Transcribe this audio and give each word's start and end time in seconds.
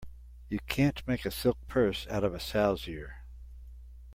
You 0.49 0.57
can't 0.65 1.07
make 1.07 1.27
a 1.27 1.29
silk 1.29 1.59
purse 1.67 2.07
out 2.07 2.23
of 2.23 2.33
a 2.33 2.39
sow's 2.39 2.87
ear. 2.87 3.17